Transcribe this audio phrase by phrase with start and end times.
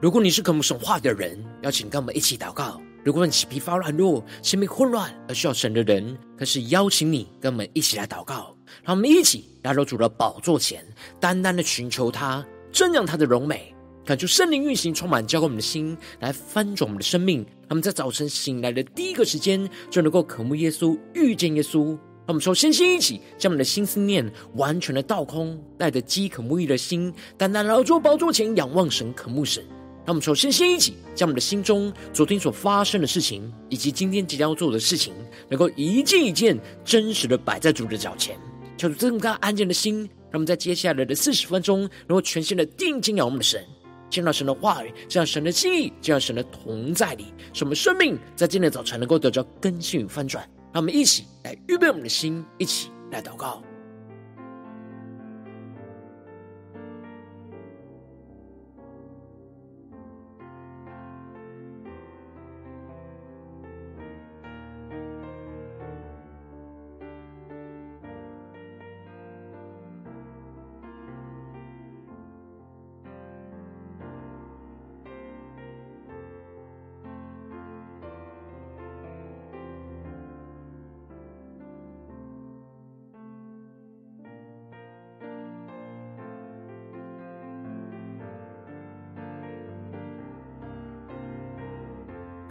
[0.00, 2.80] 如果你是渴慕神话的人，邀请跟我们一起祷告。
[3.04, 8.56] 如果你是疲乏软弱、心里混乱而需要神的人，更是邀请你跟我们一起来祷告。
[8.82, 10.82] 让我们一起来到主的宝座前，
[11.20, 17.40] 单单的寻求他，正仰他的荣美，感受圣灵运行，充满交给我们的心，来翻转我们的生命。
[17.42, 21.88] 让我们在早晨醒来的第一个时间，就能够渴慕耶稣，遇见耶稣。
[21.88, 29.62] 让我们说先先一起将我们的心思念完全的倒空，带着饥渴沐浴的心，单单来到主宝座前，仰望神，渴慕神。
[30.10, 35.14] 让我们首先先一起将我们的心中昨天所发生的事情，以及今天即将要做的事情，
[35.48, 38.36] 能够一件一件真实的摆在主的脚前，
[38.76, 43.64] 求主这么安静的心，让我们在接下来的四十分钟，能够全心的定睛仰望我们的神，
[44.10, 50.42] 见到神的话语，见到神的心意，见到神的同在里，使我们生命在今天早晨能够得到更新与翻转。
[50.72, 53.62] 让我们一起来预备我们的心，一起来祷告。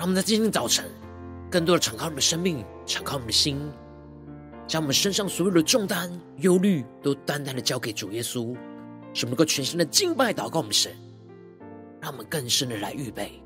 [0.09, 0.85] 们在今天早晨，
[1.51, 3.59] 更多的敞开我们的生命，敞开我们的心，
[4.67, 8.55] 将我们身上所有的重担、忧虑，都单单的交给主耶稣，
[9.13, 10.91] 使我们能够全心的敬拜、祷告我们神，
[12.01, 13.39] 让我们更深的来预备。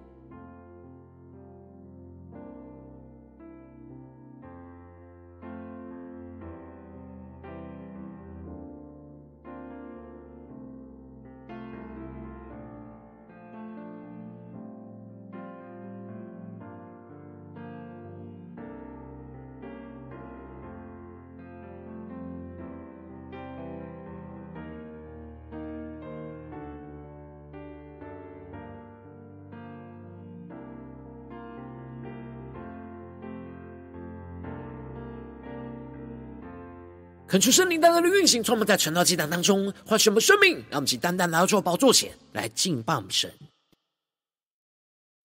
[37.33, 43.33] 恳求圣灵单单的运行，充满在晨祷祭坛当中，唤醒我们生命，让我们起单单来到主宝座前来敬拜我们神。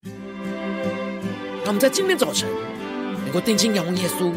[0.04, 2.48] 让我们在今天早晨
[3.24, 4.32] 能够定睛仰望耶稣，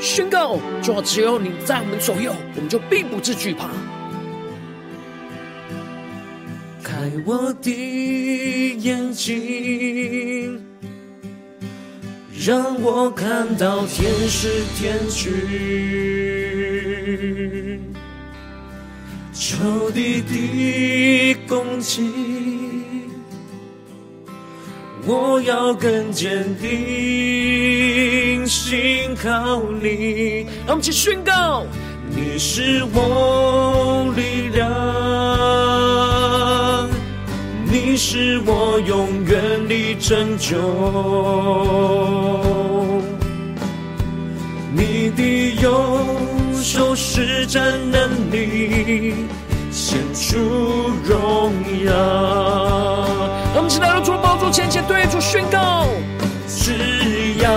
[0.00, 3.68] 宣告：主，只有你在我们左右，我们就并不致惧怕。
[6.80, 10.64] 开我的眼睛，
[12.38, 16.29] 让我看到天使天军。
[19.32, 22.10] 仇敌的攻击，
[25.06, 30.46] 我要更坚定，信靠你。
[30.66, 31.64] 让我们一起宣告：
[32.08, 34.68] 你是我力量，
[37.64, 40.58] 你是我永远的拯救，
[44.74, 45.22] 你的
[45.62, 45.96] 右
[46.72, 47.60] 手施展
[47.90, 49.12] 能力，
[49.72, 50.38] 显出
[51.04, 51.52] 荣
[51.84, 51.92] 耀。
[53.52, 55.88] 我们一起来到主宝座前前对主宣告：
[56.46, 57.50] 只要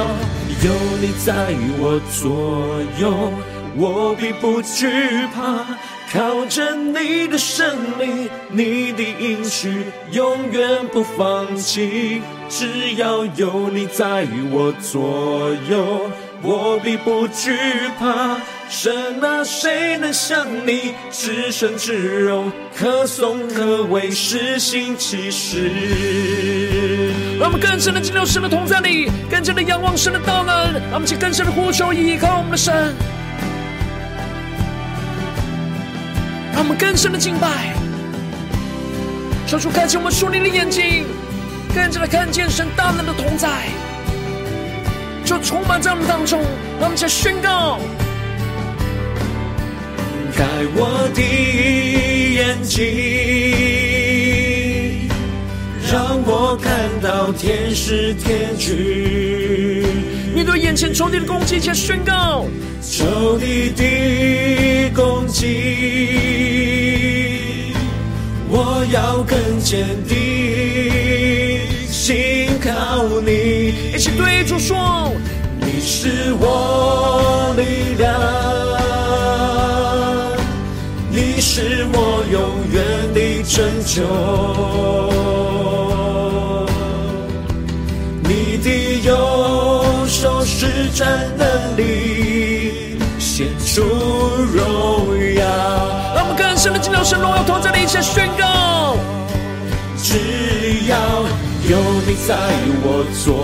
[0.63, 3.31] 有你在我左右，
[3.75, 4.89] 我必不惧
[5.27, 5.63] 怕。
[6.11, 12.23] 靠着你的生命，你的应许永远不放弃。
[12.49, 16.09] 只要有你在我左右，
[16.41, 17.55] 我必不惧
[17.99, 18.37] 怕。
[18.75, 18.91] 神
[19.23, 25.69] 啊，谁能像你至圣至荣，可颂可畏，施行奇事。
[27.39, 30.73] 让我们更深的进入神的同在里，更深的仰望神的大能。
[30.73, 32.73] 让我们去更深的呼求，依靠我们的神。
[36.51, 37.75] 让我们更深的敬拜，
[39.45, 41.05] 求主开启我们属灵的眼睛，
[41.75, 43.67] 更加的看见神大能的同在，
[45.23, 46.41] 就充满在我们当中。
[46.79, 47.79] 让我们去宣告。
[50.35, 50.43] 开
[50.75, 51.21] 我的
[52.33, 52.81] 眼睛，
[55.91, 59.85] 让我看到天使天军。
[60.33, 62.47] 面对眼前仇敌的攻击，且宣告
[62.81, 65.45] 仇敌的攻击，
[68.49, 70.17] 我要更坚定，
[71.87, 73.73] 信靠你。
[73.95, 75.13] 一起对主说，
[75.59, 78.62] 你是我力量。
[81.45, 82.41] 是我永
[82.71, 82.81] 远
[83.13, 84.01] 的拯救，
[88.23, 88.67] 你的
[89.03, 89.11] 右
[90.07, 91.05] 手施展
[91.37, 91.45] 能
[91.75, 93.83] 力，显出
[94.53, 94.55] 荣
[95.35, 95.43] 耀。
[96.15, 98.95] 让我们更深的进入神荣耀同在的一切宣告。
[100.01, 100.17] 只
[100.87, 100.95] 要
[101.69, 102.35] 有你在
[102.83, 103.35] 我左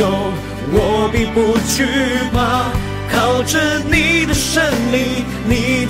[0.00, 0.06] 右，
[0.72, 1.84] 我必不惧
[2.32, 2.70] 怕。
[3.12, 5.83] 靠着你的胜利，你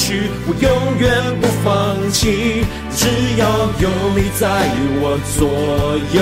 [0.00, 0.66] 许，我永
[0.98, 2.64] 远不放弃。
[2.90, 3.06] 只
[3.36, 3.44] 要
[3.78, 3.86] 有
[4.16, 4.48] 你在
[5.02, 5.38] 我左
[6.16, 6.18] 右，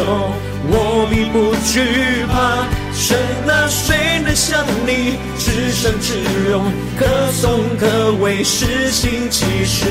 [0.68, 2.66] 我并不惧怕。
[2.92, 3.16] 神
[3.46, 5.16] 啊，谁能像你？
[5.38, 6.14] 至圣至
[6.50, 6.64] 荣，
[6.98, 9.86] 可颂可畏，施行奇事。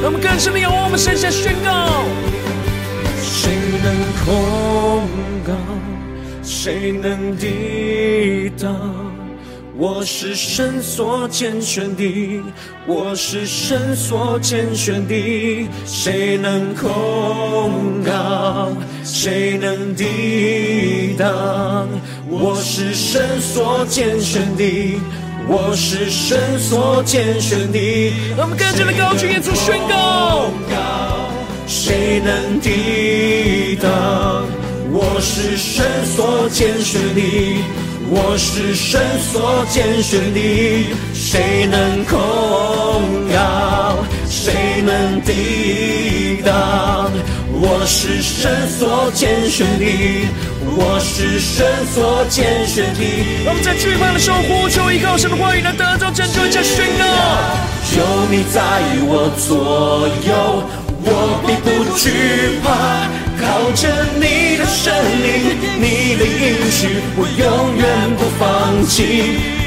[0.00, 2.04] 让我们更深的仰望，我们神下宣告：
[3.20, 3.50] 谁
[3.82, 3.92] 能
[4.24, 5.08] 控
[5.44, 5.52] 告？
[6.42, 9.09] 谁能抵挡？
[9.80, 12.42] 我是神所拣选的，
[12.86, 15.66] 我是神所拣选的。
[15.86, 18.76] 谁能控告？
[19.02, 21.88] 谁能抵挡？
[22.28, 25.00] 我是神所拣选的，
[25.48, 28.12] 我是神所拣选的。
[28.36, 30.50] 让我们更加的高举耶稣宣告：
[31.66, 34.44] 谁能抵挡？
[34.92, 37.64] 我是神所拣选的，
[38.12, 42.18] 我是神所拣选的，谁能控
[43.32, 44.04] 告？
[44.28, 47.08] 谁能抵挡？
[47.52, 50.26] 我是神所拣选的，
[50.74, 51.64] 我是神
[51.94, 53.00] 所拣选的。
[53.46, 57.04] 我们在惧怕的时候呼求依靠神的话语，来得到拯救，一起宣告。
[57.96, 58.60] 有你在
[59.06, 60.66] 我左右，
[61.04, 63.06] 我并不惧怕。
[63.40, 63.88] 靠着
[64.20, 64.22] 你
[64.58, 64.92] 的圣
[65.24, 67.59] 灵，你的应许，我永远不
[68.90, 69.04] 放弃。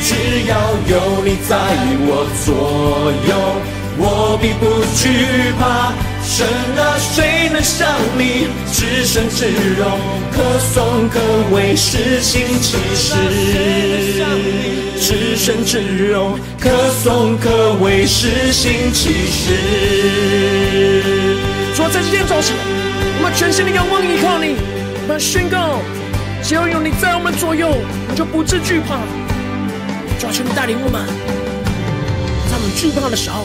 [0.01, 0.13] 只
[0.49, 0.53] 要
[0.89, 1.55] 有你在
[2.05, 2.51] 我左
[3.29, 3.31] 右，
[3.97, 5.07] 我必不惧
[5.57, 5.93] 怕。
[6.21, 6.45] 神
[6.77, 7.87] 啊，谁能像
[8.17, 8.47] 你？
[8.71, 9.47] 至圣至
[9.77, 9.97] 荣，
[10.31, 11.19] 可颂可
[11.55, 13.15] 畏，施行奇事。
[14.99, 15.79] 至圣至
[16.11, 16.69] 荣，可
[17.01, 19.53] 颂可畏，施行奇事。
[21.75, 22.53] 主啊在今天早晨。
[23.15, 24.55] 我们全心的仰望依靠你，
[25.03, 25.79] 我们宣告：
[26.53, 29.01] 只要有你在我们左右，我们就不致惧怕。
[30.19, 31.03] 主啊，求你带领我们，
[32.47, 33.43] 在我们惧怕的时候，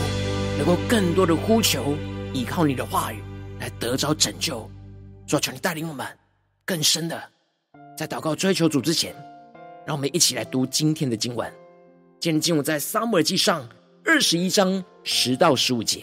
[0.58, 1.96] 能够更多的呼求，
[2.34, 3.22] 依靠你的话语
[3.60, 4.70] 来得着拯救。
[5.26, 6.06] 主啊，求你带领我们
[6.66, 7.18] 更深的
[7.96, 9.16] 在祷告追求主之前，
[9.86, 11.50] 让我们一起来读今天的经文。
[12.20, 13.66] 今天经文在撒母耳记上
[14.04, 16.02] 二十一章十到十五节。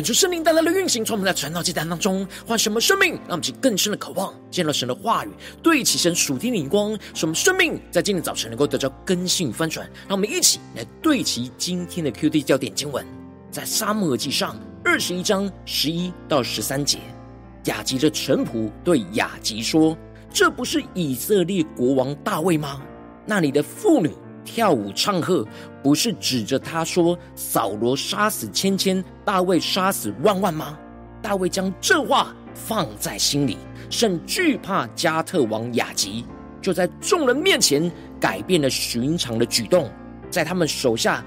[0.00, 5.28] 恳求圣灵带来的运行，从我们在传道祭坛当中换什么生命，让我们去更深的渴望见到神的话语，
[5.62, 9.86] 对齐神属天的灵光，使我们生命在今天早晨能够得到更新与翻转。
[10.08, 13.04] 让我们一起来对齐今天的 QD 焦点经文，
[13.50, 16.96] 在撒母耳记上二十一章十一到十三节，
[17.64, 19.94] 雅吉的臣仆对雅吉说
[20.32, 22.80] ：“这不是以色列国王大卫吗？
[23.26, 24.10] 那里的妇女。”
[24.52, 25.46] 跳舞唱和，
[25.80, 30.76] 不是指着他说：“扫罗杀死千千，大卫杀死万万吗？”
[31.22, 33.56] 大卫将这话放在心里，
[33.90, 36.24] 甚惧怕加特王雅吉，
[36.60, 37.88] 就在众人面前
[38.18, 39.88] 改变了寻常的举动，
[40.28, 41.24] 在他们手下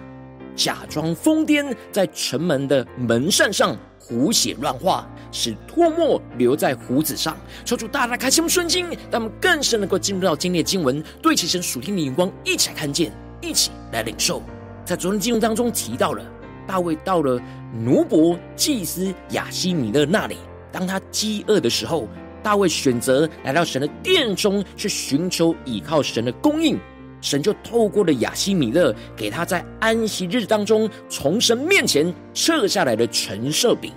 [0.53, 7.37] 假装疯癫，在城门的门扇上胡写乱画，使唾沫留在胡子上。
[7.63, 13.11] 求主大大开启我们顺经，让我们更深能够进入到今天的经文，对齐神属天的眼光，一起来看见。
[13.41, 14.41] 一起来领受，
[14.85, 16.23] 在昨天经文当中提到了
[16.65, 17.37] 大卫到了
[17.73, 20.37] 奴仆祭司亚希米勒那里，
[20.71, 22.07] 当他饥饿的时候，
[22.41, 26.79] 大卫选择来到神的殿中去寻求依靠神的供应，
[27.23, 33.91] 神就透过了亚希米勒给他在安息日当中从神面前撤下来的陈设饼，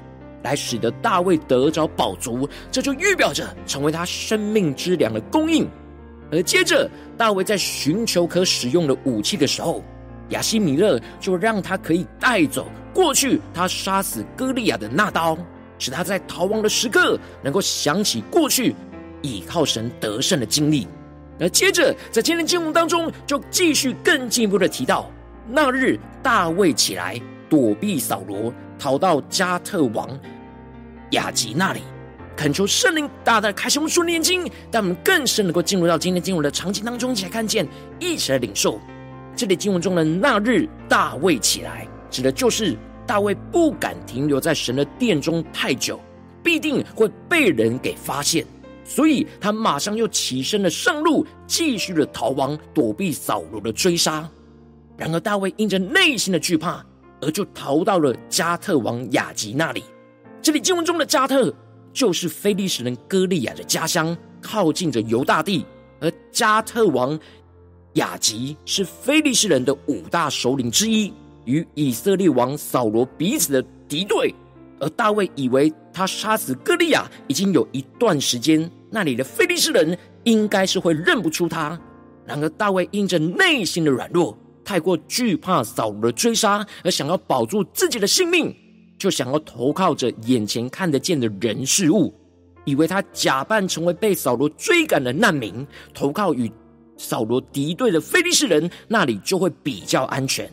[0.44, 5.68] 来使得大卫得着饱足，这就预表着成为他生命之粮的供应。
[6.30, 9.82] 而接着，大卫在寻求可使用的武器的时候，
[10.28, 15.36] 亚希米勒就让他可以带走过去他杀死歌利亚的那刀，
[15.80, 18.72] 使他在逃亡的时刻能够想起过去
[19.22, 20.86] 倚靠神得胜的经历。
[21.38, 25.10] 而接着，在今天经文当中，就继续更进一步的提到，
[25.48, 30.08] 那日大卫起来躲避扫罗，逃到加特王
[31.10, 31.80] 亚吉那里。
[32.36, 37.66] 恳求圣灵大大开启我们属灵眼睛，让我们更深能够进入到今天经文的场景当中，一起来看见，
[37.98, 38.78] 一起来领受。
[39.34, 42.76] 这里经文中的那日大卫起来，指的就是
[43.06, 45.98] 大卫不敢停留在神的殿中太久，
[46.42, 48.44] 必定会被人给发现，
[48.86, 54.28] 所以他马上又起身了上路，继续的逃亡，躲避扫罗的追杀。
[54.96, 56.84] 然而大卫因着内心的惧怕，
[57.20, 59.82] 而就逃到了加特王雅吉那里。
[60.40, 61.54] 这里经文中的加特。
[61.92, 65.64] 就是非利士人歌利亚的家乡，靠近着犹大地。
[65.98, 67.18] 而加特王
[67.94, 71.10] 雅吉是非利士人的五大首领之一，
[71.46, 74.34] 与以色列王扫罗彼此的敌对。
[74.78, 81.78] 而大卫以为他杀死歌利亚已经有一段时间，那里的非利士人应该是会认不出他。
[82.24, 88.54] 然而大卫因着内心的软弱，太过惧怕扫罗的追杀，而想要保住自己的性命。
[88.98, 92.14] 就想要投靠着眼前看得见的人事物，
[92.64, 96.50] 以为他假扮成为被扫罗追赶的难民，投靠与
[96.96, 100.50] 扫罗敌对的非利士人，那里就会比较安全。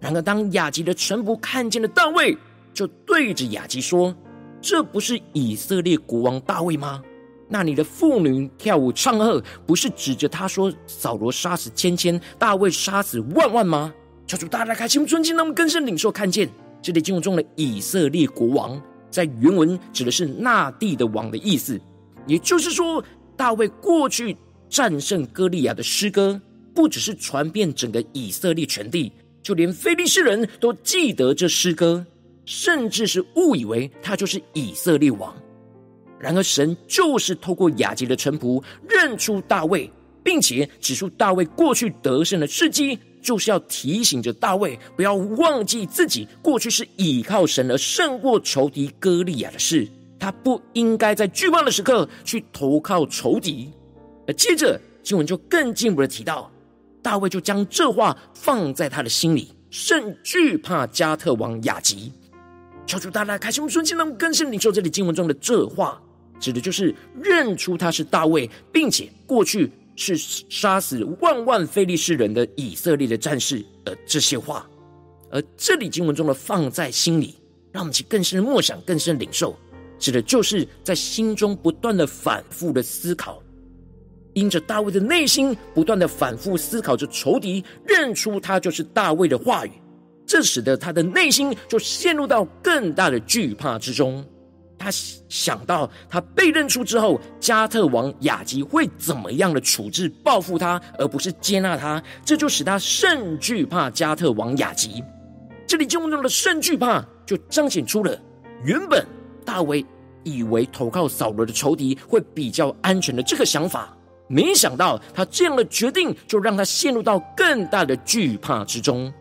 [0.00, 2.36] 然而，当亚吉的臣仆看见了大卫，
[2.74, 4.14] 就对着亚吉说
[4.60, 7.00] ：“这不是以色列国王大卫吗？
[7.48, 13.92] 那里的妇女跳舞唱和，不是指着他说扫罗杀死千千，大卫杀死万万吗？”
[14.26, 16.48] 求主大大开心，尊敬，让我们更深领受看见。
[16.82, 21.80] 这里经文中的以色列国王，在原文指的是那地的王的意思，
[22.26, 23.02] 也就是说，
[23.36, 24.36] 大卫过去
[24.68, 26.40] 战胜歌利亚的诗歌，
[26.74, 29.12] 不只是传遍整个以色列全地，
[29.42, 32.04] 就连非利士人都记得这诗歌，
[32.44, 35.32] 甚至是误以为他就是以色列王。
[36.18, 39.90] 然而，神就是透过雅吉的臣仆认出大卫，
[40.24, 42.98] 并且指出大卫过去得胜的事迹。
[43.22, 49.88] 就是要提醒着大卫，不要忘记自己过去是倚靠神而胜过仇敌歌利亚的事。
[50.16, 53.72] 他不应该在惧怕的时刻去投靠仇敌。
[54.28, 56.48] 而接着经文就更进一步的提到，
[57.02, 62.12] 大卫就将这话放在他的心里，甚惧怕加特王雅吉。
[62.86, 66.00] 求主大大开心我们顺心，让我们更深领受这里经文中的这话，
[66.40, 69.70] 指的就是认出他是大卫，并且过去。
[69.98, 74.68] 是杀死万万非利士人的以色列的战士的这些话，
[75.30, 77.34] 而这里经文中的放在心里，
[77.72, 79.56] 让我们去更深默想、更深领受，
[79.98, 83.42] 指的就是在心中不断的反复的思考，
[84.34, 89.72] 因着大卫的内心不断的反复思考着仇敌认出他就是大卫的话语，
[90.26, 94.22] 这使得他的内心就陷入到更大的惧怕之中。
[94.78, 105.02] 他想到，他被认出之后，加特王雅吉会怎么样的处置报复他，而不是接纳他，这就使他甚惧怕加特王雅吉。
[105.66, 108.16] 这里经文中的甚惧怕，就彰显出了
[108.64, 109.04] 原本
[109.44, 109.84] 大卫
[110.22, 113.96] 以为投靠扫罗的仇敌会比较安全的这个想法，
[114.28, 119.12] 没想到他这样的决定，就让他陷入到更大的惧怕之中。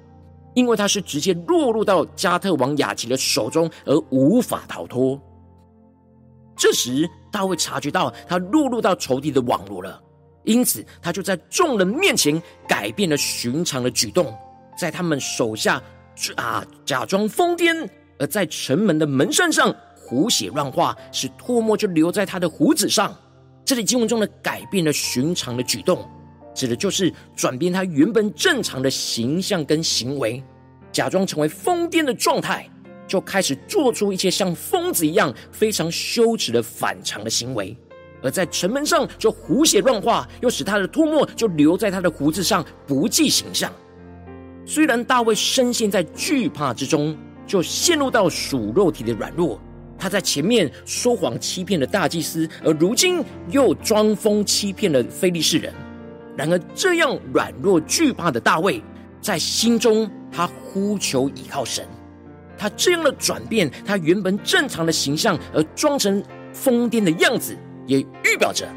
[0.54, 5.20] 因为他是直接落入到加特王雅吉的手中，而无法逃脱。
[6.56, 10.02] 这时，大卫察觉到他落入到仇敌的网罗了，
[10.44, 14.34] 因此他就在众人面前改变了寻常的举动，
[14.78, 15.82] 在他们手下
[16.36, 17.88] 啊假装疯癫，
[18.20, 23.14] 而在城门的门扇上胡写乱画，使唾沫就留在他的胡子上。
[23.66, 26.08] 这里经文中的改变了寻常的举动，
[26.54, 30.42] 指的就是转变他原本正常的形象跟行为，
[30.92, 32.70] 假装成为疯癫的状态。
[33.08, 37.76] 就开始做出一些像疯子一样非常羞耻的反常的行为，
[38.22, 43.72] 而在城门上就胡写乱画，又使他的唾沫就留在他的胡子上，不计形象。
[44.66, 47.16] 虽然大卫深陷在惧怕之中，
[47.46, 49.62] 就陷入到属肉体的软弱，
[49.98, 55.72] 他在前面说谎欺骗了大祭司，而如今又装疯欺骗了非利士人。
[56.36, 58.82] 然而，这样软弱惧怕的大卫，
[59.22, 61.88] 在心中他呼求倚靠神。
[62.58, 68.68] 他这样的转变，他原本正常的形象，而装成疯癫的样子，也预表着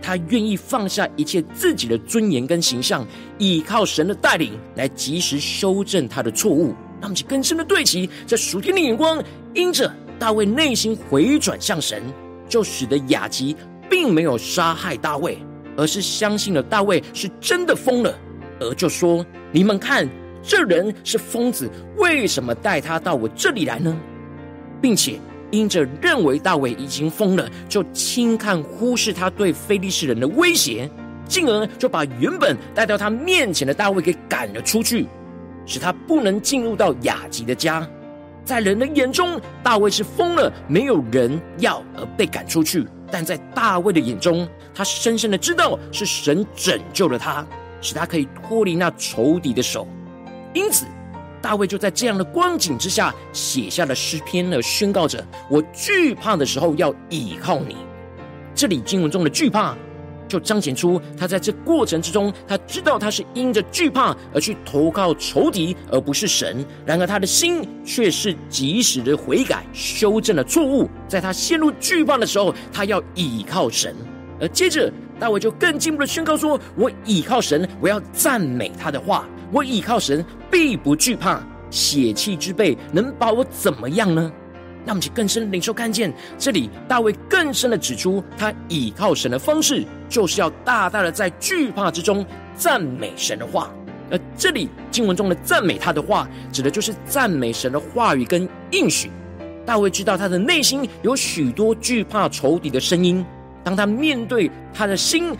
[0.00, 3.06] 他愿意放下一切自己的尊严跟形象，
[3.38, 6.74] 依靠神的带领来及时修正他的错误。
[7.00, 9.22] 那么，就更深的对齐，在属天的眼光，
[9.54, 12.02] 因着大卫内心回转向神，
[12.48, 13.56] 就使得雅吉
[13.88, 15.38] 并没有杀害大卫，
[15.76, 18.18] 而是相信了大卫是真的疯了，
[18.60, 20.08] 而就说：“你们看。”
[20.48, 23.94] 这人是疯子，为什么带他到我这里来呢？
[24.80, 30.88] 并且因着认为大卫已经疯了，就轻看忽视他对非利士人的威胁，
[31.26, 35.06] 进而就把原本带到他面前的大卫给赶了出去，
[35.66, 37.86] 使他不能进入到雅吉的家。
[38.42, 47.46] 在人的眼中，大卫是疯了，没有人要而被赶出去；但在大卫的眼中，他深深的知道是神拯救了他，
[47.82, 49.86] 使他可以脱离那仇敌的手。
[50.54, 50.86] 因此，
[51.40, 57.76] 大卫就在这样的光景之下写下了诗篇，而宣告着：“我惧怕的时候要倚靠你。”
[58.54, 59.76] 这里经文中的惧怕，
[60.26, 66.64] 就彰显出他在这过程之中，他知道他是因着惧怕而去投靠仇敌，而不是神。
[66.84, 70.90] 然而他的心却是及时的悔改，修正了错误。
[71.06, 73.94] 在他陷入惧怕的时候，他要倚靠神。
[74.40, 81.40] 而接着，大卫就更进一步的宣告说：“我倚靠神，我要赞美他的话。”我倚靠神，必不惧怕。
[81.70, 84.32] 血气之辈能把我怎么样呢？
[84.86, 92.24] 那么，就更深领受看见，这里大卫更深的指出，他倚靠神的方式，就是要大大的在惧怕之中
[92.56, 93.70] 赞美神的话。
[94.10, 99.10] 而这里经文中的赞美他的话，指的就是赞美神的话语跟应许。
[99.66, 103.22] 大卫知道他的内心有许多惧怕仇敌的声音，
[103.62, 105.36] 当他面对他的心，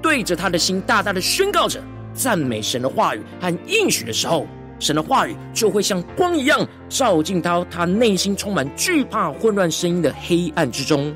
[0.00, 1.82] 对着他的心大大的宣告着。
[2.14, 4.46] 赞美神的话语和应许的时候，
[4.78, 11.14] 神的话语就会像光一样照进到他内心充满惧怕、混乱声音的黑暗之中。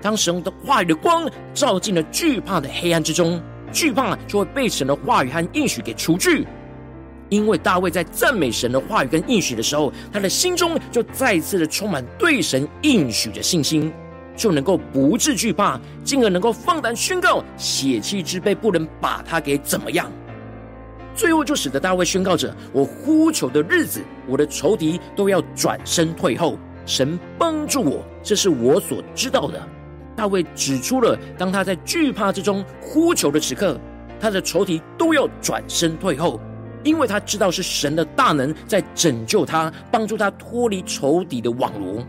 [0.00, 6.46] 当神的话语的光照进了惧怕的黑暗之中，惧怕就会被神的话语和应许给除去。
[7.30, 13.90] 因为大卫在赞美神的话语跟应许的时候，他的心中就再次的充满对神应许的信心，
[14.36, 20.12] 就能够不致惧怕，进而能够放胆宣告血气之辈不能把他给怎么样。
[21.14, 29.60] 最后就使得大卫宣告着：“我呼求的日子，我的仇敌都要转身退后，神帮助我，这是我所知道的。”
[30.16, 33.78] 大卫指出了，当他在惧怕之中呼求的时刻，
[34.20, 36.40] 他的仇敌都要转身退后，
[36.82, 42.04] 因为他知道是神的大能在拯救他，帮助他脱离仇敌的网罗。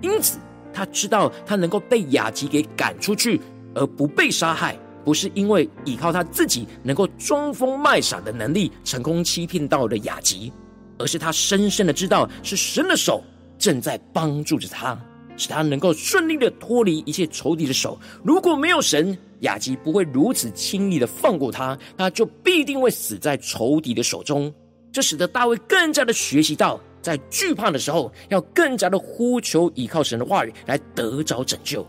[0.00, 0.38] 因此，
[0.72, 3.40] 他知道他能够被雅吉给赶出去，
[3.74, 4.76] 而不被杀害。
[5.04, 10.52] 不是因为依靠他自己能够装疯卖傻的能力成功欺骗到了雅吉，
[10.98, 13.22] 而是他深深的知道是神的手
[13.58, 14.98] 正在帮助着他，
[15.36, 17.98] 使他能够顺利的脱离一切仇敌的手。
[18.22, 24.52] 如果没有神，雅吉不会如此轻易的放过他，他就必定会死在仇敌的手中。
[24.92, 31.86] 这使得大卫更加的学习到，在惧怕的时候，要更加的呼求依靠神的话语来得着拯救。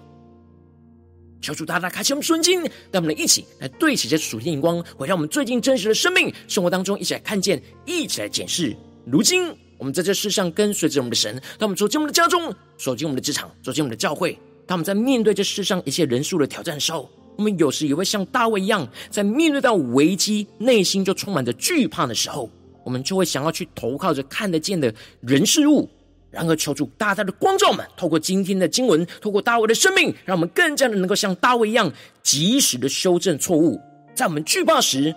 [1.41, 8.75] 求主大大开启我们顺境，让我们一起来对齐这属天眼光，回到我们最近真实的生命生活当中，一起来看见，一起来检视。
[9.05, 22.47] 如今我们在这世上跟随着我们的神，当我们走进我们的家中，走进我们的职场，走进我们的教会，当我们在面对这世上一切人数的挑战的时候，我们有时也会像大卫一样，在面对到危机，内心就充满着惧怕的时候，
[22.85, 25.89] 我们就会想要去投靠着看得见的人事物。
[26.31, 31.91] 然而，求主大大的光照我们，透过今天的经文，透过大卫的生命，让我们更加的能够像大卫一样，
[32.23, 33.77] 及时的修正错误，
[34.15, 35.13] 在我们惧怕时，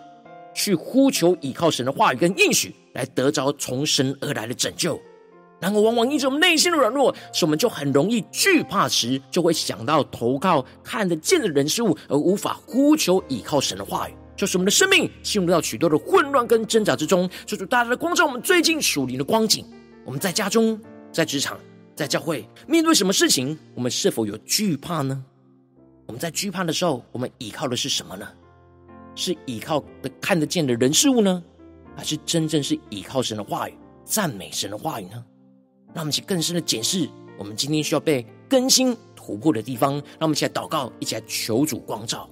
[0.52, 5.00] 去呼求倚靠神的话语跟应许，来得着从神而来的拯救。
[5.60, 17.30] 然而，往往因着我们内心的软弱，使我们就很容易惧怕时，就会想到投靠看得见的人事物，而无法呼求倚靠神的话语，就是我们的生命陷入到许多的混乱跟挣扎之中。
[17.46, 19.64] 求主大大的光照我们最近属灵的光景。
[20.04, 20.78] 我们在家中、
[21.14, 21.60] 在职场、
[21.94, 25.24] 在教会，面对什么事情，我们是否有惧怕呢？
[26.06, 28.26] 我们在惧怕的时候，我们倚靠的是什么呢？
[29.14, 31.40] 是倚靠的看得见的人事物呢，
[31.96, 33.74] 还是真正是倚靠神的话语、
[34.04, 35.24] 赞美神的话语呢？
[35.94, 39.92] 让我们一起更深的检视，我们今天需要被更新突破的地方。
[39.92, 42.28] 让我们一起来祷告，一起来求主光照。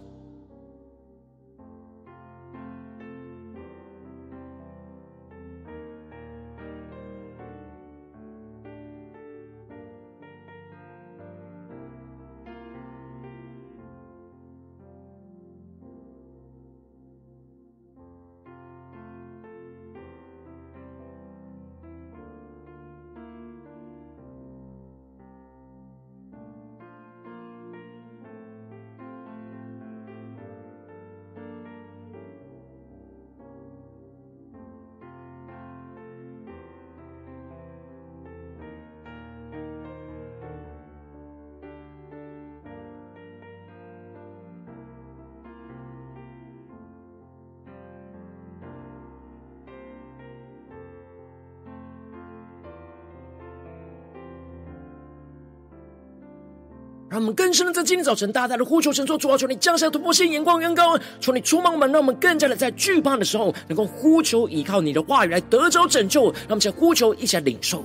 [57.13, 66.23] 让我们更深的在今天早晨，大大的呼求神说：主啊，求你降下突破性眼光，远高，求你出满我们，让我们更加的在惧怕的时候，能够呼求依靠你的话语来得着拯救。
[66.23, 67.85] 让我们在呼求，一起来领受。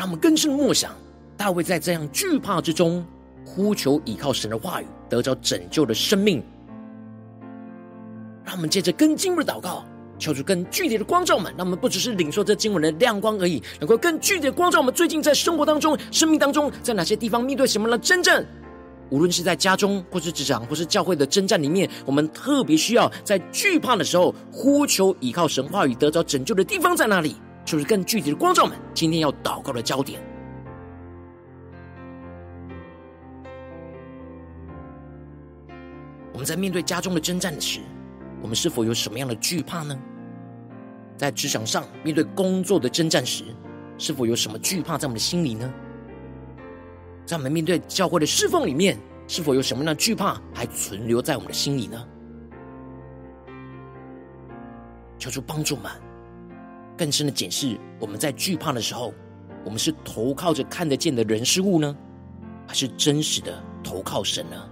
[0.00, 0.92] 让我们更深的默想，
[1.36, 3.04] 大卫在这样惧怕之中，
[3.44, 6.42] 呼求倚靠神的话语，得着拯救的生命。
[8.42, 9.84] 让我们借着更进一步的祷告，
[10.18, 11.52] 求主更具体的光照我们。
[11.54, 14.94] 让我们不只是领受这经文的亮光而已，能够更具体的光照我们。
[14.94, 18.42] 最近在生活当中、生命当中，在哪些地方面对什么样的征战？
[19.10, 27.36] 无论是在家中，或是职场，或是教会的征战里面，我们特别需要在惧怕的时候，呼求倚靠神话语，得着拯救的地方在哪里？
[27.70, 30.20] 就是更具体的光照们，今天要祷告的焦点。
[36.32, 37.78] 我们在面对家中的征战时，
[38.42, 39.96] 我们是否有什么样的惧怕呢？
[41.16, 43.44] 在职场上面对工作的征战时，
[43.98, 45.72] 是否有什么惧怕在我们的心里呢？
[47.24, 52.04] 在我们面对教会的侍奉里面，是否有什么样的惧怕还存留在我们的心里呢？
[55.20, 56.09] 求主帮助们。
[57.00, 59.14] 更深的检视，我们在惧怕的时候，
[59.64, 61.96] 我们是投靠着看得见的人事物呢，
[62.66, 64.69] 还是真实的投靠神呢？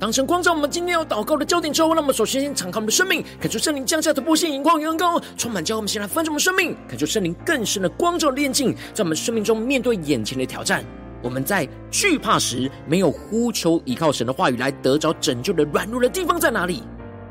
[0.00, 10.82] 当神光照我们今天要祷告的焦点之后，那么首先先敞开我们的生命，感受圣灵降下的波线荧光远高，充满，叫我们先来分盛我们生命，感受圣灵更深的光照炼净，在我们生命中面对眼前的挑战。
[11.22, 16.82] 我们在惧怕时，没有呼求依靠神的话语来得着拯救的软弱的地方在哪里？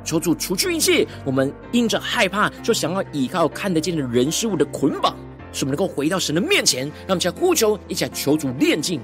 [0.04, 5.16] 求主除去一切我们因着害怕就想要依靠看得见的人事物的捆绑，
[5.52, 9.02] 使我们能够回到神的面前，让我们来呼求，一起来求主炼净。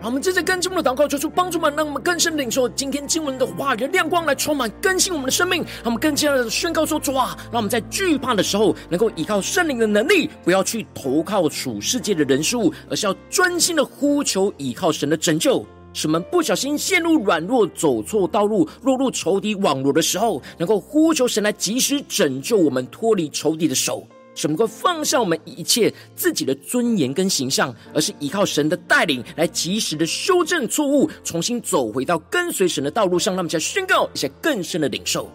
[0.00, 5.62] 让我们接着跟进我们的祷告，求主帮助们，让我们更深领受今天经文的话语的亮光，来充满更新我们的生命。
[5.62, 15.62] 让我们更加的宣告说：主啊，让我们在惧怕的时候，能够依靠圣灵的能力，不要去投靠属世界的人事物，而是要专心的呼求，依靠神的拯救。
[15.92, 24.06] 使我们不小心陷入软弱，走错道路，落入仇敌网罗的时候，能够呼求神来及时拯救我们，脱离仇敌的手。
[24.40, 33.34] 什么能够放下我们一切自己的尊严跟形象，而是依靠神的带领来及时的修正错误，重新走回到跟随神的道路上。
[33.34, 35.30] 让我们再宣告一些更深的领受，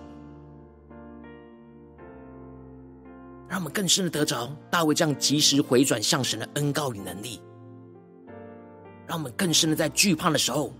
[3.48, 7.40] 让我们更深的得着大卫这样及时回转向神的恩膏与能力，
[9.08, 10.74] 让我们更深的在惧怕的时候，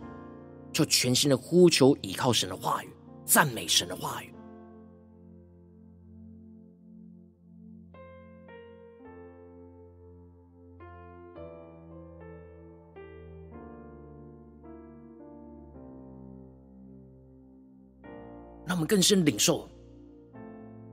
[0.74, 2.90] 就全心的呼求依靠神的话语，
[3.24, 4.35] 赞美神的话语。
[18.66, 19.68] 让我们更深领受，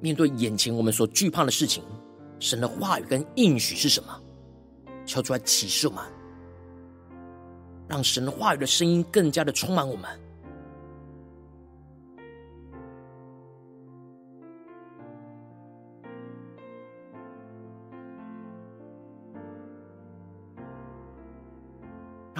[0.00, 1.82] 面对眼前我们所惧怕的事情，
[2.38, 4.20] 神的话语跟应许是什么？
[5.04, 6.04] 敲出来启示我们，
[7.88, 10.08] 让神的话语的声音更加的充满我们。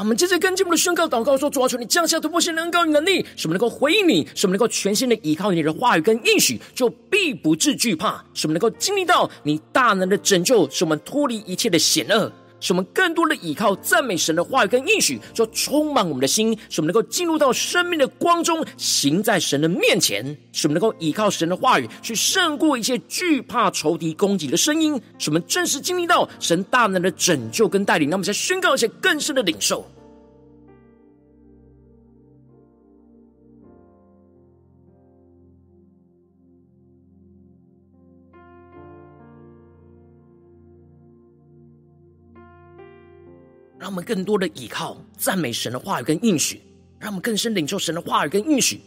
[0.02, 8.24] 我们接着跟进我们的宣告祷告说：主啊，求你降下突破性的恩膏与能力，使我们能够回应你，使我们能够全心的依靠你的话语跟应许，就必不至惧怕。
[8.34, 12.32] 使我们能够经历到你大能的拯救，使我们脱离一切的险恶。
[12.62, 20.25] 使我们更多的依靠赞美神的话语跟应许，就充满我们的心，使我们能够进入到生命的光中，行在神的面前。
[20.53, 24.94] 使我们能够依靠神的话语，去胜过一切惧怕仇敌攻击的声音。
[25.18, 28.09] 使我们正式经历到神大能的拯救跟带领。
[28.09, 29.85] 那么，再宣告一些更深的领受。
[43.92, 46.62] 我们更多的依靠赞美神的话语跟应许，
[46.98, 48.81] 让我们更深领受神的话语跟应许，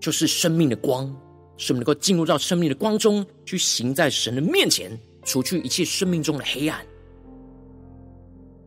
[0.00, 1.14] 就是生命的光，
[1.58, 6.80] 使我们能够进入到生命的光中，去行在神的面前，除去一切生命中的黑暗，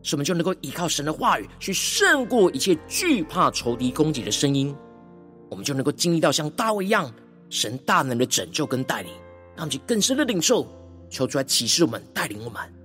[0.04, 4.72] 使我们就能够依靠神的话语，去胜过一切惧怕仇敌攻击的声音，
[5.50, 7.12] 我们就能够经历到像大卫一样，
[7.50, 9.10] 神大能的拯救跟带领，
[9.56, 10.68] 让我们更深的领受，
[11.10, 12.77] 求主来启示我们，带领我们。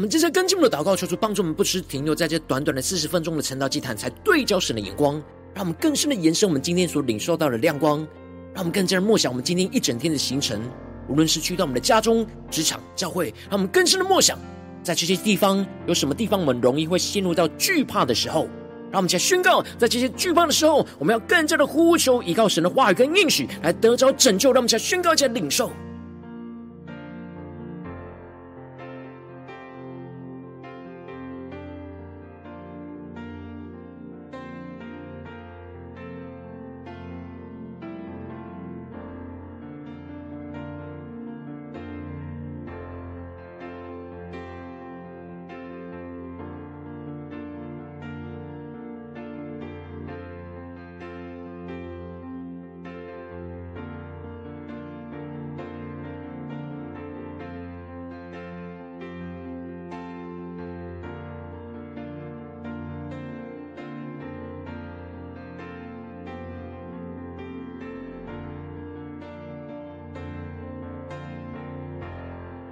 [0.00, 7.98] 我们接着跟进我们的祷告，求主帮助我们，不只停留在这短短的四十分钟的晨祷祭坛，才对焦神的眼光，让我们更深的延伸我们今天所领受到的亮光，
[8.54, 10.58] 让我们更加的默想我们今天一整天的行程，
[11.06, 14.38] 无论是去到我们的家中、职场、教会，让我们更深的默想，
[14.82, 18.48] 在这些地方有什么地方我们容易会陷入到惧怕的时候，
[18.90, 25.70] 让我们再宣告，在这些惧怕的时候，我们要更加的呼求，依靠神的话语跟应许来得着拯救，让我们再宣告，一下领受。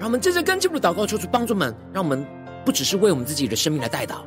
[0.09, 2.27] 我们接着跟进的祷告，求主帮助们，让我们
[2.65, 4.21] 不只是为我们自己的生命来代祷，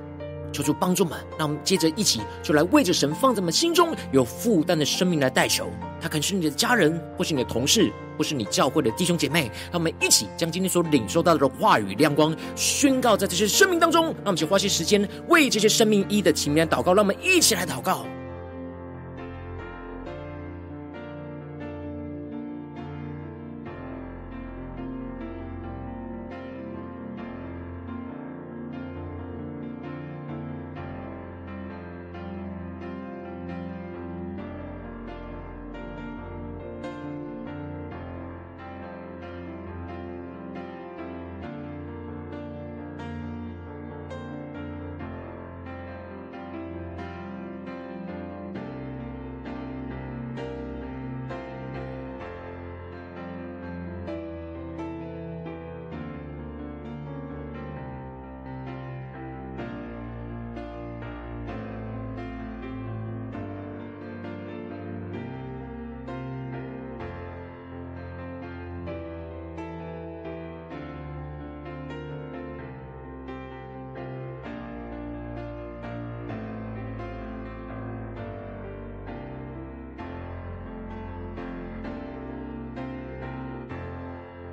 [0.53, 5.71] 求主帮助们，让我们接着一起就来为着神放在我们心中有负担的生命来代求。
[5.99, 9.49] 他可能是你的家人，或是你的同事，或是你教会的弟兄姐妹。
[9.71, 14.03] 让我们一起将今天所领受到的话语亮光宣告在这些生命当中。
[14.03, 16.93] 让我们就花些时间为这些生命一的情面祷告。
[16.93, 18.05] 让我们一起来祷告。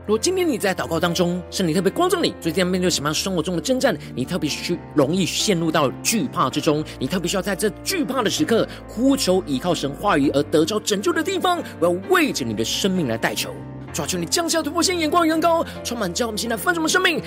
[0.09, 13.51] 如果今天你在祷告当中，圣灵特别光照你，最近面对什么样生活中的征战，你特别需容易陷入到惧怕之中，你特别需要在这惧怕的时刻呼求依靠神话语而得着拯救的地方，我要为着你的生命来代求，
[13.93, 17.21] 抓住你降下突破性眼光，远高充满，叫我们现在丰盛的生命。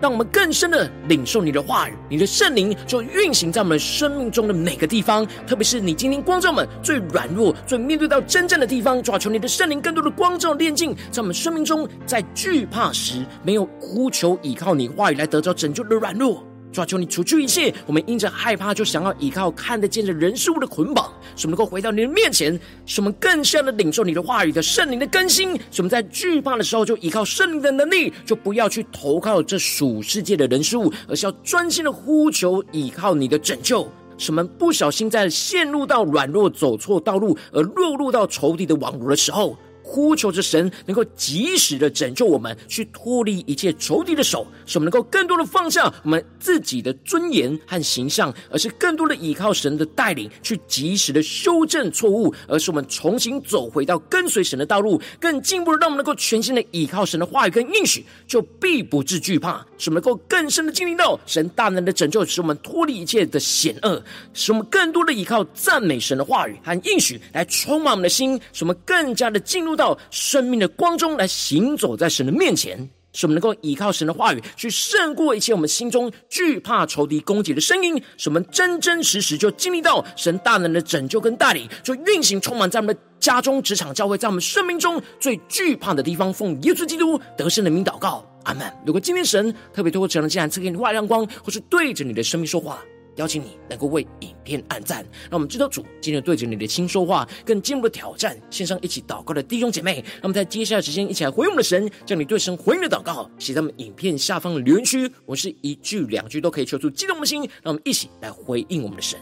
[0.00, 16.44] 让我们更深的领受你的话语，你的圣灵就运行在我们生命中的每个地方，特别是你今天光照我们最软弱、最面对到真正的地方，抓求你的圣灵更多的光照、炼净，在我们生命中，在惧怕时没有呼求依靠你话语来得到拯救的软弱。
[16.74, 21.06] 主啊，求你除去一切我们因着害怕就想要依靠看得见的人事物的捆绑，
[21.36, 39.56] 使我们能够回到你的面前，使我们更深的领受你的话语的圣灵的更新，使我们在惧怕的时候就依靠圣灵的能力，就不要去投靠这属世界的人事物，而是要专心的呼求依靠你的拯救，使我们不小心在陷入到软弱、走错道路而落入到仇敌的网罗的时候。
[39.94, 69.83] 呼求着神能够及时的拯救我们，去脱离一切仇敌的手，使我们能够更多的放下我们自己的尊严和形象，而是更多的依靠神的带领，去及时的修正错误，而是我们重新走回到跟随神的道路，更进一步的让我们能够全心的依靠神的话语跟应许，就必不致惧怕，使我们能够更深的经历到神大能的拯救，使我们脱离一切的险恶，使我们更多的依靠赞美神的话语和应许来充满我们的心，使我们更加的进入到。
[69.84, 88.66] 到生命的光中来行走在神的面前，使我们能够依靠神的话语去胜过一切我们心中惧怕仇敌攻击的声音，使我们真真实实就经历到神大能的拯救跟带领，就运行充满在我们的家中、职场、教会，在我们生命中最惧怕的地方，奉耶稣基督得胜的名祷告，阿门。
[88.86, 92.82] 如果今天神特别透过这样的经文赐给你话语亮光，或是对着你的生命说话。
[93.16, 98.36] 邀请你能够为影片按赞，让我们知道主今天对着你的心说话，更进一步挑战。
[98.50, 105.10] 线上一起祷告的弟兄姐妹，那么在接下来时间一起来回应我们的神，将你对神回应的祷告写在我们影片下方的留言区。
[105.26, 109.18] 我是一句两句都可以求出激动的心，让我们一起来回应我们的神。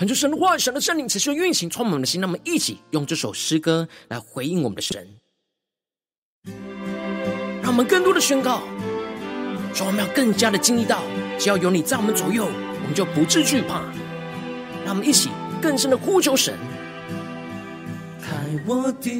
[0.00, 2.22] 恳求神的话语，神的圣灵持续运行，充满我们的心。
[2.22, 5.06] 让我们一起用这首诗歌来回应我们的神，
[7.60, 8.62] 让我们更多的宣告，
[9.74, 11.02] 说我们要更加的经历到，
[11.38, 13.82] 只要有你在我们左右，我们就不致惧怕。
[14.86, 15.28] 让我们一起
[15.60, 16.54] 更深的呼求神，
[18.22, 18.30] 开
[18.66, 19.10] 我的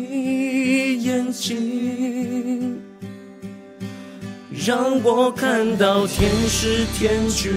[0.96, 2.80] 眼睛，
[4.50, 7.50] 让我看到天使天军。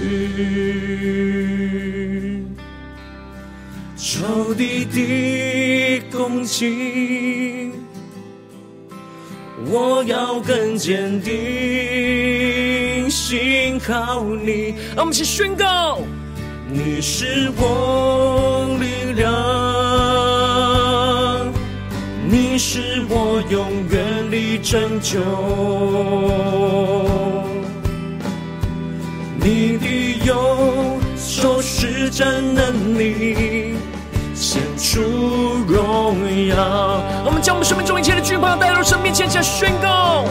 [4.14, 7.72] 仇敌的攻击，
[9.66, 14.72] 我要更坚定，信靠你。
[14.94, 15.98] 让我们一起宣告：
[16.70, 19.32] 你是我力量，
[22.30, 25.18] 你是我永远的拯救。
[29.40, 29.88] 你的
[30.24, 33.73] 右手施展能力，
[34.94, 35.00] 主
[35.66, 36.14] 荣
[36.46, 37.02] 耀。
[37.26, 40.24] 我们将我们生命中一切的惧怕带入神面前，来宣告。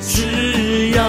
[0.00, 1.04] 只要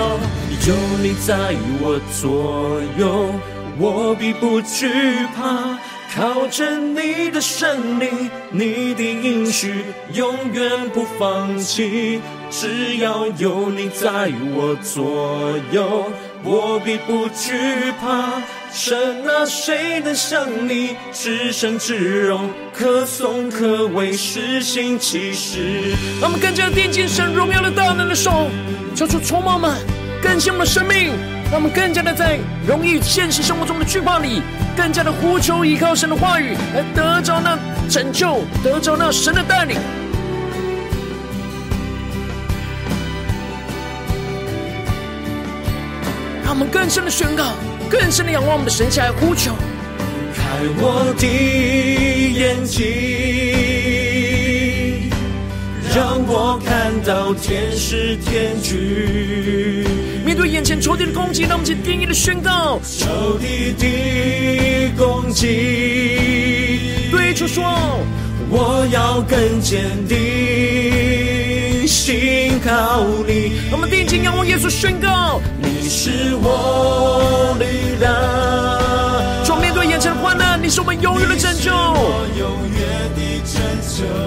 [0.67, 3.31] 有你在我左右，
[3.79, 5.79] 我必不惧怕。
[6.13, 8.07] 靠着你的胜利，
[8.51, 12.19] 你的应许永远不放弃。
[12.49, 16.11] 只要有你在我左右，
[16.45, 18.41] 我必不惧怕。
[18.71, 18.95] 神
[19.27, 25.95] 啊，谁能像你至圣至荣，可颂可畏，施行奇事。
[26.21, 28.49] 让我们更加的定睛神荣耀的大能的手，
[28.95, 29.73] 求主充满们，
[30.21, 31.13] 更新我们的生命。
[31.51, 34.41] 让我们更加的在容易现实生活中的惧怕里，
[34.75, 39.77] 更加的呼求依靠神的话语，来得着那拯救，得着那神的带领。
[46.55, 47.51] 我们更深的宣告，
[47.89, 49.51] 更深的仰望我们的神起来呼求，
[50.33, 50.41] 开
[50.77, 51.27] 我的
[52.31, 52.85] 眼睛，
[55.93, 59.85] 让我看到天使天军。
[60.25, 67.65] 面对眼前仇敌的攻击，让我们去定义的宣告：仇敌的攻击，对主说，
[68.49, 73.59] 我要更坚定，信靠你。
[73.69, 75.41] 我们定睛仰望耶稣，宣告：
[75.85, 78.11] 你是我力量。
[79.45, 81.71] 说面对眼前的患难，你是我们永远的拯救。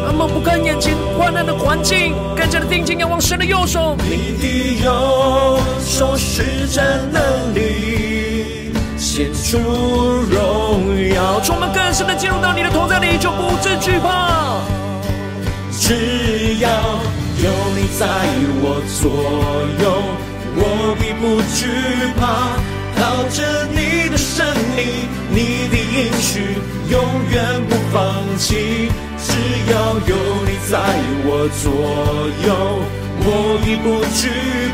[0.06, 3.96] 他们不看眼前患难的环境，更加的定睛仰望神的右手。
[4.04, 11.40] 你的右手施展能力，显出荣耀。
[11.40, 14.60] 从我们更深的进入到你的同在里，就不致惧怕。
[15.72, 16.70] 只要
[17.42, 18.06] 有你在
[18.62, 19.10] 我左
[19.82, 20.02] 右，
[20.60, 21.66] 我必不惧
[22.18, 22.22] 怕。
[22.98, 23.38] 靠着
[23.70, 24.44] 你的胜
[24.76, 26.58] 利，你的应许
[26.90, 26.98] 永
[27.30, 27.36] 远
[27.68, 27.96] 不放
[28.36, 28.90] 弃。
[29.18, 29.32] 只
[29.72, 30.78] 要有你在
[31.24, 31.70] 我左
[32.46, 32.48] 右，
[33.20, 33.26] 我
[33.64, 34.30] 必不惧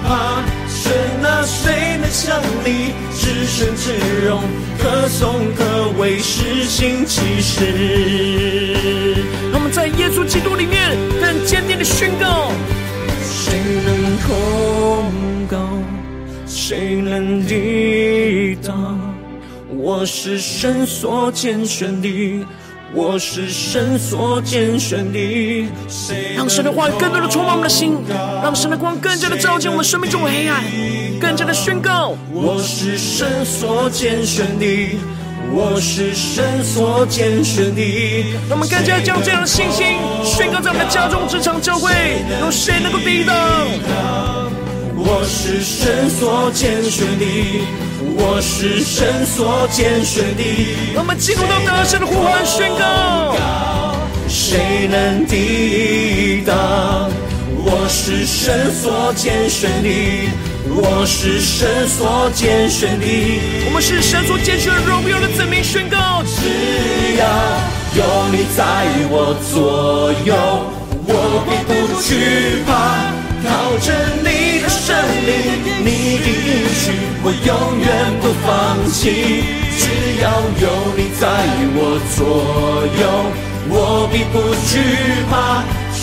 [0.06, 0.42] 怕。
[0.68, 3.84] 神啊，谁能像你至圣至
[4.26, 4.42] 荣，
[4.78, 5.60] 可颂可
[5.98, 9.14] 畏，是行奇事。
[9.50, 12.52] 让我们在耶稣基督里面更坚定的宣告：
[13.22, 14.83] 谁能控
[19.96, 22.44] 我是神所拣选的。
[22.92, 25.68] 我是神所拣选的，
[26.36, 27.96] 让神的话语更多的充满我们的心，
[28.42, 30.62] 让神的光更加的照进我们生命中的黑暗，
[31.20, 32.16] 更加的宣告。
[32.32, 34.98] 我是神所拣选的，
[35.52, 38.24] 我是神所拣选的。
[38.48, 39.86] 让我们更加将这样的信心
[40.24, 41.92] 宣告在我们的家中、职场、教会，
[42.40, 43.34] 有谁能够抵挡？
[44.96, 47.24] 我是神所拣选的，
[48.16, 50.94] 我是神所拣选的。
[50.96, 53.34] 我们进入到大声的呼唤宣告，
[54.28, 57.10] 谁能抵挡？
[57.66, 60.30] 我是神所拣选的，
[60.68, 63.06] 我是神所拣选的。
[63.66, 67.26] 我们是神所拣选的荣耀的子民，宣告：只要
[67.96, 70.36] 有你在我左右，
[71.06, 73.10] 我必不惧怕，
[73.42, 73.92] 靠着
[74.22, 74.43] 你。
[74.84, 75.28] 胜利，
[75.82, 76.92] 你的应许
[77.24, 77.88] 我永远
[78.20, 78.46] 不放
[78.92, 79.00] 弃。
[79.80, 79.82] 只
[80.20, 80.24] 要
[80.60, 80.64] 有
[80.94, 81.22] 你在
[81.74, 81.78] 我
[82.14, 82.20] 左
[83.00, 83.02] 右，
[83.70, 83.72] 我
[84.12, 84.34] 必不
[84.68, 84.72] 惧
[85.30, 85.32] 怕。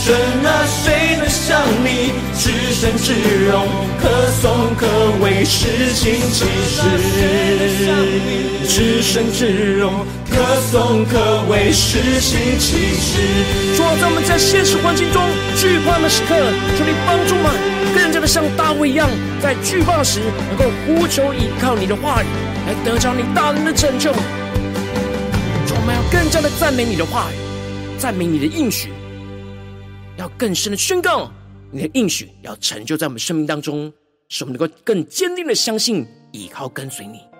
[0.03, 3.13] 神啊，谁能像你至圣至
[3.45, 3.67] 荣，
[4.01, 4.09] 可
[4.41, 4.87] 颂可
[5.21, 6.81] 畏，施行奇事。
[8.67, 13.21] 至圣至荣，可颂可畏，施行奇事。
[13.77, 15.21] 主啊，在我们在现实环境中
[15.55, 16.33] 惧怕的时刻，
[16.75, 17.53] 求你帮助我们，
[17.93, 19.07] 更加的像大卫一样，
[19.39, 22.25] 在惧怕时能够呼求依靠你的话语，
[22.65, 24.11] 来得着你大能的拯救。
[24.11, 27.35] 我们要更加的赞美你的话语，
[27.99, 28.89] 赞美你的应许。
[30.21, 31.31] 要更深的宣告，
[31.71, 33.91] 你的应许要成就在我们生命当中，
[34.29, 37.30] 使我们能够更坚定的相信，依靠跟随你。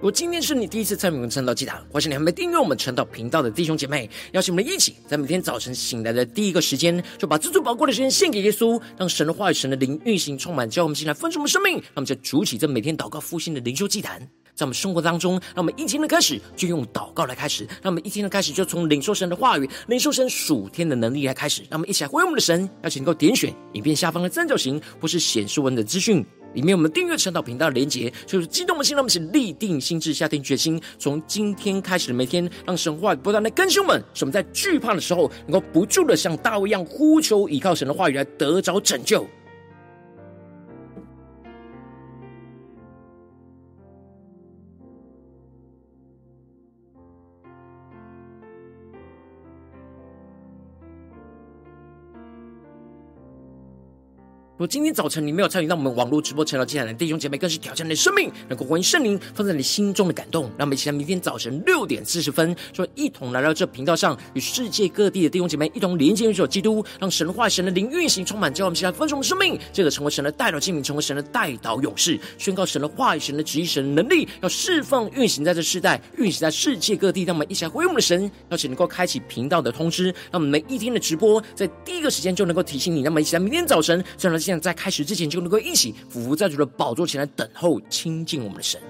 [0.00, 11.74] 如果今天是你第一次参与我们晨祷祭坛，或是你还没订阅我们晨祷频道的弟兄姐妹，邀请我们一起在每天早晨醒来的第一个时间，就把这最宝贵的时间献给耶稣，让神的话语、神的灵运行充满，叫我们进来分盛我们生命。
[11.74, 21.60] 让我们在主起这每天祷告复兴的灵修祭坛，在我们生活当中，让我们一天的开始就用祷告来开始，让我们一天的开始就从领受神的话语、领受神属天的能力来开始。
[21.68, 26.24] 让我们一起来回应我们的神，邀请能够点选影片下方的三角形，或是显示文的资讯。
[26.54, 39.26] 里面我们订阅成祷频道的连结，就是激动的心，让我们是立定心志，下定决心，从今天开始的每天，让神话语不断的更新我们，使我们在惧怕的时候，能够不住的像大卫一样呼求，依靠神的话语来得着拯救。
[54.60, 60.42] 如果今天早晨你没有参与到我们网络直播晨祷祭坛的弟兄姐妹，更是挑战你的生命，能够回应圣灵放在你心中的感动。
[60.58, 77.22] 让我们一起在明天早晨六点四十分，说一同来到这频道上，与世界各地的弟兄姐妹一同连接与主基督，让神话神的灵运行充满，叫我们起来分盛的生命，这个成为神的代祷器皿，成为神的代祷勇士，宣告神的话语、神的旨意、神的能力，要释放运行在这世代，运行在世界各地。
[77.22, 83.00] 让我们一起来回应我们的神，而且能够开启频道的通知，让我们每一天的直播在第一个时间就能够提醒你。
[83.00, 84.49] 让我们一起来明天早晨，让他。
[84.50, 88.80] 现在开始之前，就能够一起俯伏在主的宝座前来等候亲近我们的神。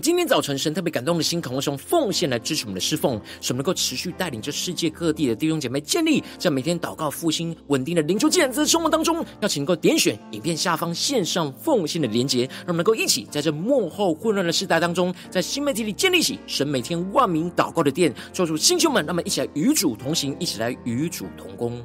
[0.00, 9.24] 今天早晨，神特别感动的心，渴望用奉献来支持我们的侍奉，使我们能够持续带领着世界各地的弟兄姐妹建立在每天祷告复兴稳定的灵修祭坛在生活当中。
[9.40, 21.82] 要请能够点选影片下方线上奉献的连结，让我们能够一起在这幕后混乱的时代当中，在新媒体里建立起神每天万名祷告的殿，做出弟兄们，那么一起来与主同行，一起来与主同工。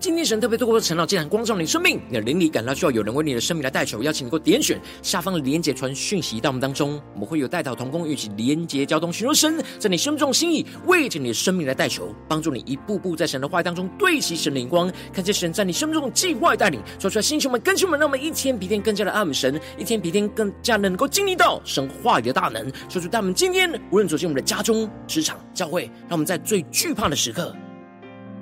[0.00, 27.52] 今天神特别透过晨祷祭坛光照你的生命，你的灵里感到需要有人为你的生命来代求，邀请你能够点选下方的连结传讯息到我们当中，我们会有代祷同工一起连结交通，寻求神在你生命中的心意，为着你的生命来代求，帮助你一步步在神的话语当中对齐神灵光，看见神在你生命中的计划带领，说出来，星球们、跟兄们，让我们一天比一天更加的爱们神，一天比一天更加能够经历到神话语的大能，说出，他们今天无论走进我们的家中、职场、教会，让我们在最惧怕的时刻。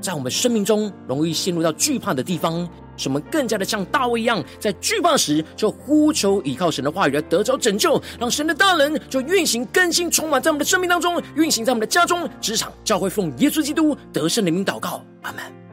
[0.07, 2.64] 在我们生命中容易陷入到惧怕的地方，
[2.96, 15.65] 使我们更加的像大卫一样，在惧怕时就呼求依靠神的话语来得着拯救，让神的大能就运行更新充满在我们的生命当中，运行在我们的家中、职场、教会，奉耶稣基督得胜的名祷告，阿门。